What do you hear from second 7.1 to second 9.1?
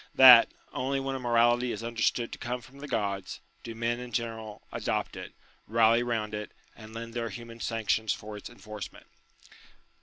their human sanctions for its enforcement.